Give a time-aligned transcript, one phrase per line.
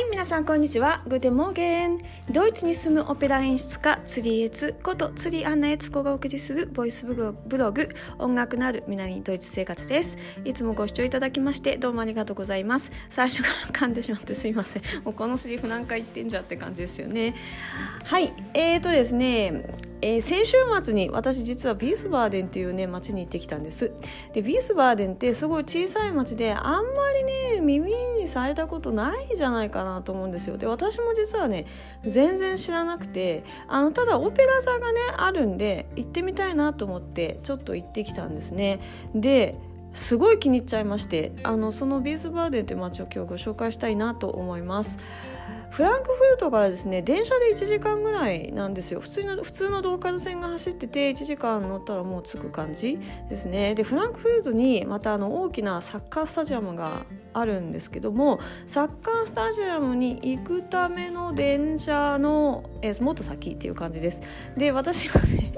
[0.00, 1.02] はい皆さんこんにちは。
[1.06, 1.98] グデモーゲン。
[2.30, 7.14] ドイツに住むオペラ演出家釣りエツこと釣りアンナエツコがお送りするボイスブ
[7.58, 10.16] ログ音楽のある南ドイツ生活です。
[10.46, 12.90] いつもご視聴いただきましてどうもありがとうございます。
[13.10, 14.82] 最初から噛んでしまってすいません。
[15.04, 17.34] もうこのセリフ何回言ってんじゃって感じですよね。
[18.04, 19.66] はいえーとですね
[20.02, 23.92] えー、先週末に私実はビースバーデンっていうね町に行ってきたんです。
[24.32, 30.56] でビースバーデンってすごい小さい町であんまりね耳にされたことないじゃないかなと思うんですよ。
[30.56, 31.66] で私も実はね
[32.04, 38.80] 全然知らなくてあのただオペラ座がねあるんで行ってみたいなと思ってちょっと行ってきたんですね。
[39.14, 39.56] で
[39.92, 44.98] すごい気に入っちゃいましてあのそのビースバーデンって街を今日ご紹介したいなと思います。
[45.70, 49.00] フランクフルトからですね電車で1時間ぐらいなんですよ。
[49.00, 52.98] 普通の普通のローカル線が走ってて1時間乗ったらもう着く感じ
[53.28, 53.74] ですね。
[53.74, 64.22] でフランクフルトにまたあの大きなサッカースタジアムがあるんですけどもサッカースタジアムに行くための電車の、えもっと先っていう感じです。
[64.56, 65.50] で私がね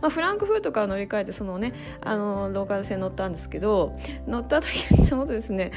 [0.00, 3.94] まあ、フランクフルトから乗り換えてそのねあのローカル線乗ったんですけど
[4.26, 5.72] 乗った時にちょうどですね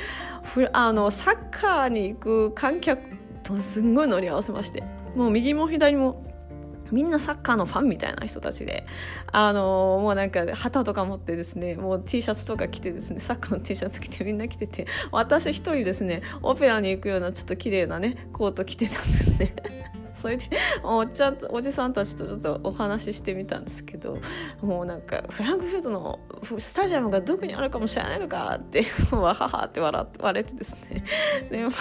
[0.73, 4.83] あのサッカーに行く観客とすんごい乗り合わせまして
[5.15, 6.25] もう右も左も
[6.91, 8.85] みんなサッカーのファンみたいな人たちで、
[9.31, 19.55] あのー、もうなんか旗とか持ってですね、もう T シャツとか着てですね、サッカーの T シャツ着てみんな着てて、私一人ですね、オペラに行くようなちょっと綺麗なね、コート着てたんですね。
[20.21, 20.45] それで
[20.83, 24.19] おっちゃんおじさんたちとちょっとお話ししてみたんですけど
[24.61, 26.19] もうなんかフランクフルトの
[26.59, 31.03] スタジアムがどこにあるかもしれないのかってわははって笑笑ってですね。
[31.49, 31.71] でも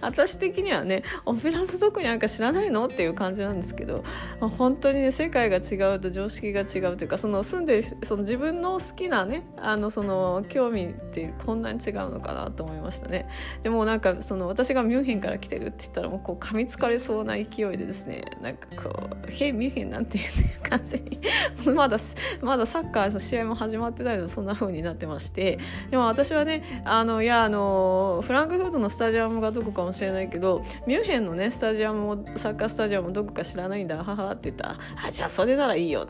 [0.00, 4.04] 私的にはねオペラ座どこにあるか知らないのっていう感じなんですけど
[4.40, 13.28] 本当にね世界が違うと常識が違うというかその住んでるその自分の好きなねあのその興味ってこんなに違うのかなと思いましたね。
[13.62, 17.46] でもなんかその私がミュンヘンから来てるって言ったらもうこう噛みつかれそうな勢い
[17.76, 21.20] ででですねなんかこう「へいミュンヘン」なんていう感じに。
[21.74, 21.98] まだ
[22.40, 25.58] まだサッカーの試合も始まってないのそんな風になってまして。
[25.90, 33.96] でも私はねあのいやあのフランクフルトのスタジアムがどこかもしれないけどミュンヘンのねスタジアムもサッカースタジアムもどこか知らないんだ。
[33.96, 36.06] ははって言ったら「あじゃあそれならいいよ」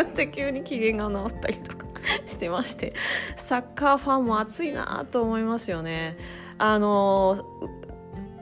[0.00, 1.86] って急に機嫌が治ったりとか
[2.26, 2.92] してまして。
[3.36, 6.16] サッカーファンも熱いなと思いますよね。
[6.58, 7.38] あの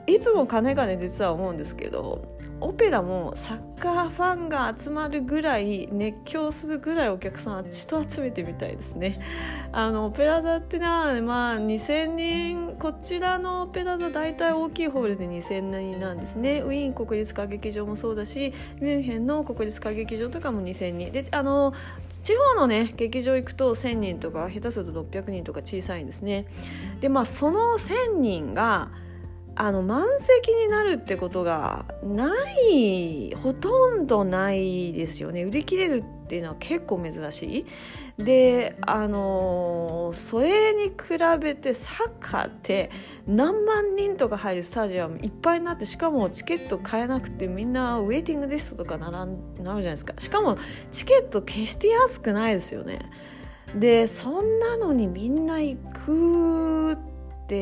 [0.07, 9.19] いつも金がね実は思うんですけどオペラもサッカーファンが集まるぐらい熱狂するぐらいお客さん人集めてみたいですね。
[9.71, 15.59] あのオペラ座ってなまあ2000人こちらのオペラ座大体大きいホールで2000
[15.91, 16.61] 人なんですね。
[16.61, 21.11] ウィーン国立歌劇場もそうだしミュンヘンの国立歌劇場とかも2000人。
[21.11, 21.73] であの
[22.23, 26.45] 地方のね劇場行くと1000人とか下手すると600人とか小さいんですね。
[27.01, 28.89] でまあその1000人が
[29.57, 35.43] あの満席になるってことがないほとんどないですよね。
[35.43, 37.65] 売り切れるっていうのは結構珍しい。
[38.23, 42.89] であのそれに比べてサッカーって
[43.27, 50.13] 何万人とか入るスタジアムいっぱいになってしかもチケット買えなくてみんなウェイティングリストとかならなるじゃないですか。
[50.17, 50.57] しかも
[50.91, 52.99] チケット決して安くないですよね。
[53.73, 57.14] でそんなのにみんな行くって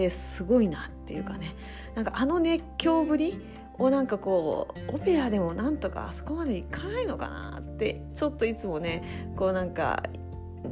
[0.10, 1.56] すごいなっていうかね。
[1.96, 3.40] なんかあの熱狂ぶり
[3.78, 10.04] をなんかこうオペラでもなんとかあそこまでいかないのかなってちょっといつもねこうなんか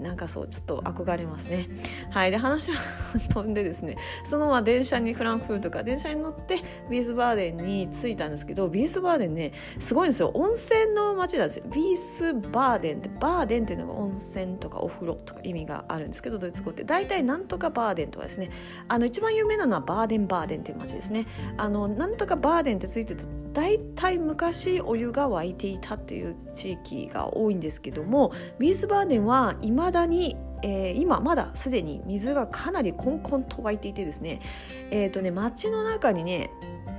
[0.01, 1.67] なんかそうちょっと憧れますね。
[2.09, 2.79] はいで話は
[3.33, 3.97] 飛んでですね。
[4.23, 10.31] そのまま電車にフランクフルトか電車に乗ってビースバーデンに着いたんですけどビースバーデンねすごいんですよ。
[10.33, 11.65] 温泉の街なんですよ。
[11.73, 16.83] ビースバーデンってバーデンっていうのが温泉とかお風呂とか意味があるんですけどドイツ語って。
[16.83, 18.49] 大体なんとかバーデンとかですね。
[18.87, 21.27] あの一番有名なのはバーデンバーデンっていう街ですね。
[21.57, 23.15] あのなんとかバーデンってついて
[23.53, 34.41] 大体昔お湯が沸いていたっていう地域が多いんですけどもビースバーデンはいまだにえー、今まだすでに水がかなりコンコンと湧いていてですね,、
[34.91, 36.51] えーとね街の中にね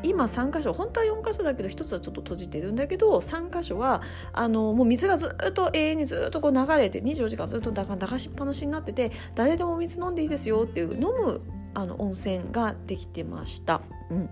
[0.03, 4.03] 今3箇所本当は4箇所だけど1つはちょっと閉じてるんだけど3箇所は
[4.33, 11.41] あのもう水がずっと永遠にずっとこう流れて24時間ずっと流しっぱなしになってて誰でもお水飲んでいいですよっていう飲む
[11.75, 13.81] あの温泉ができてました。
[14.11, 14.31] うん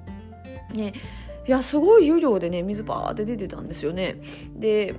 [0.74, 0.92] ね
[1.46, 4.20] いやすごい湯量でね水バーって出てたんですよね。
[4.54, 4.94] で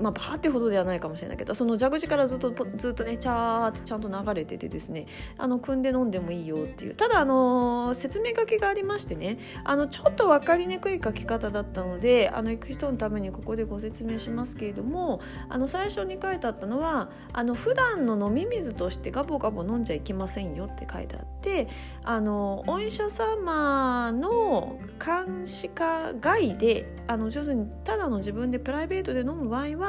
[0.00, 5.06] まあ、バーってほどではないかもしれないけどその蛇口からずっとずっとねチャーってちゃんと流れててですね
[5.36, 6.94] あの汲んで飲んでもいいよっていう。
[6.94, 21.68] ただあの説明書きがありましてねあのちょっと分かりにくい書き方だったのであの行く人のためにここでご説明しますけれどもあの最初に書いてあったのはあの普段の飲み水としてガボガボ飲んじゃいけませんよって書いてあって
[22.04, 29.87] あのお医者様の監視下外であの上手にただの自分でプライベートで飲む場合は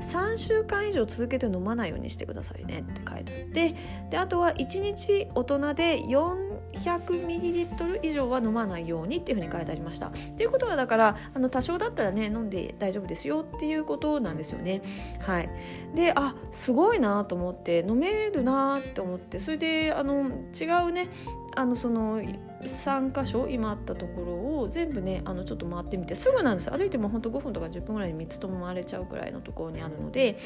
[0.00, 3.76] 3週間以上続けて飲まないようにしてくださいねって書いてあって
[4.10, 10.08] であとは1日大人で400ミリリットル以上は飲まないようにっていうふうに書いてありました。
[10.08, 14.82] っていうことはだからあの多少だったらね飲んで大丈夫ですよっていうことなんですよね。
[15.20, 15.48] はい、
[15.94, 21.08] であすごいなと思って飲めるなって思ってそれであの違うね
[21.56, 22.22] あのその
[22.62, 26.70] 3箇所今あったところを全部ねあのちょっと回ってみてすぐなんです。
[26.70, 30.38] 歩いても本当5分とか10分ぐらいに3つとも回れちゃうくらいのところにあるので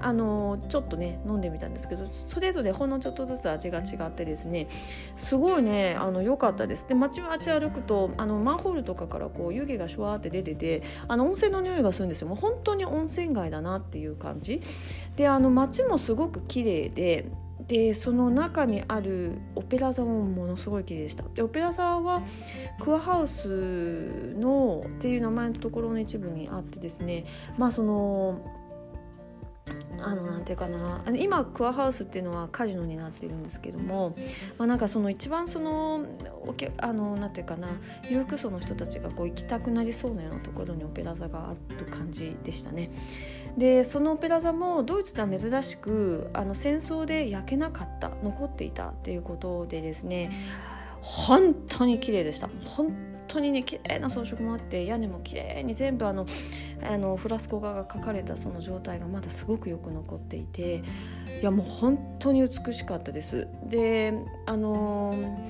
[0.00, 4.68] あのちょっとね飲んでみたんですけどそれぞれほんのちょっとずつ味が違ってですね
[5.16, 6.86] すごいねあの良かったです。
[6.88, 12.28] で街ち歩くとあのマンホールとかからこう湯気がシュワーって出ててあの温泉の匂いがするんですよ。
[12.28, 14.60] もう本当に温泉街だなっていう感じ。
[15.16, 17.26] であの街もすごく綺麗で
[17.68, 22.22] でその中にあるオペラ座もものすごい綺麗でしたでオペラ座は
[22.80, 27.24] クアハウスのっていう名前のところの一部にあってですね
[27.58, 28.40] まあその
[30.00, 34.14] あのなんていうかな今クアハウスっていうのはカジノになってるんですけども、
[34.58, 36.04] まあ、なんかその一番その
[36.46, 37.68] おけあのなんていうかな
[38.08, 42.90] 裕福層の人たちがこう行きたくなりそうなようなところにオペラ座がある感じでしたね。
[43.56, 50.30] でそのオペラ座もドイツでは珍しくあの戦争で焼けなかった残っていたっていうことでですね
[51.00, 52.92] 本当に綺麗でした本
[53.28, 56.26] 当にね綺麗な装飾もあって屋根も綺麗に全部あの
[56.82, 60.82] あのフラスコ画が描かれたその状態がまだすごくよく残っていて
[61.40, 63.46] いやもう本当に美しかったです。
[63.68, 64.14] で
[64.46, 65.45] あのー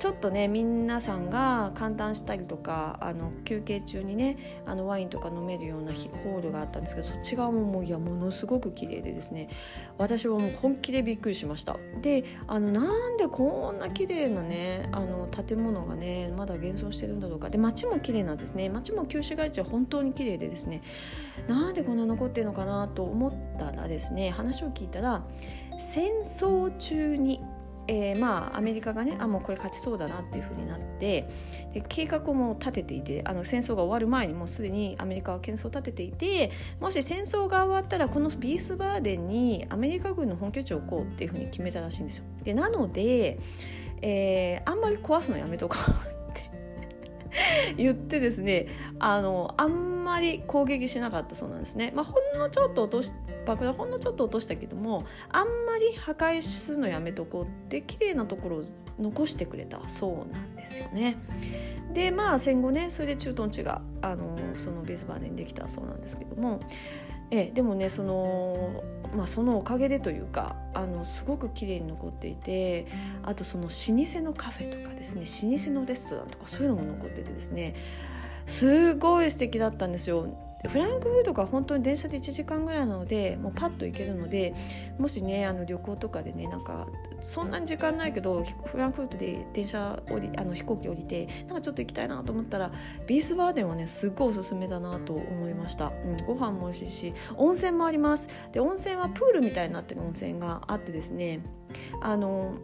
[0.00, 9.50] ちょっとね皆さんが簡単したりとかあの休憩中にねあのワインとか飲めるようなホールがあったんですけどそっち側ももういやものすごく綺麗でですね
[9.98, 11.76] 私はもう本気でびっくりしました。
[12.00, 17.50] であのなんでこんな綺麗なねあの建物がねまだ現存してるんだろうか。
[17.50, 18.70] で街も綺麗なんですね。
[18.70, 20.80] 街も旧市街地は本当に綺麗でですね
[21.46, 25.22] なんでこんな残ってるのかなと思ったらですね話を聞いたら
[25.78, 27.42] 戦争中に
[27.86, 31.28] えー、まあアメリカがねあもうこれ勝ちそうだなっていうふうになって
[31.72, 42.24] で計画をも立てていてあの戦争が終わる前にもうすでにアメリカは戦争を立てていてもし戦争が終わったらこのビースバーデンにアメリカ軍の本拠地を置こうっていうふうに決めたらしいんですよ。
[42.44, 43.38] でなので、
[44.02, 46.19] えー、あんまり壊すのやめとこうって
[47.76, 48.66] 言ってですね
[48.98, 51.92] あのあんまり攻撃しなかったそうなんですね。
[51.94, 53.12] まあ、ほんのちょっと落とし
[53.46, 58.64] 爆弾ほんのちょっと落としたけどもあんまり破壊するのやめとこうって綺麗なところを
[58.98, 61.16] 残してくれたそうなんですよね。
[61.92, 66.60] でまあ戦後ねそれで駐屯地があのそのベスバーデンできたそうなんですけども
[67.30, 68.82] えでもねその,、
[69.16, 72.86] まあ、そのおかげでというかあのすごく綺麗に残っていて
[73.22, 77.74] あとその老舗のカフェとかですね老舗のレストランとかそういうのも残っててですね
[78.46, 80.26] すごい素敵だったんですよ。
[80.68, 84.54] フランクフルトが本当に電車で1時間ぐらいなのでもうパッと行けるので
[84.98, 86.86] もしねあの旅行とかでねなんか
[87.22, 92.72] そんなに時間ないけどフランクフルトで電車降りあの飛行機降りてなんかちょっと行きたいなと思ったら
[93.06, 101.40] ビースバーデンはねすっごいおすすめだなと思いました、うん、ご飯も美味しいし温泉もありますで温泉はプールみたいになってる温泉があってですね
[102.02, 102.54] あの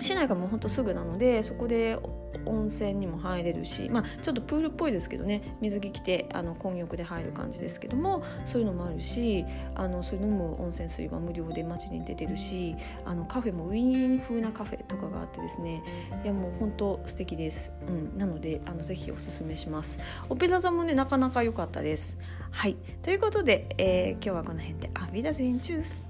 [0.00, 1.98] 市内からもうほんとすぐなのでそこで
[2.46, 15.82] 温泉にも入れるし、まあ、ちょっとプールっぽいですけどね水着着てあの混浴で入る感じですけどもそういうのもあるしあのそういう飲む温泉水は無料で街に出てるしあのカフェもウィーン風なカフェとかがあってですね
[16.24, 19.98] いやもう本当素敵です、うん、なのであのぜひおすすめします。
[20.28, 22.18] オペラ座もねなかなか良かったです。
[22.50, 22.76] はい。
[23.02, 24.90] ということで、えー、今日はこの辺で。
[24.94, 26.06] アビダゼンチュース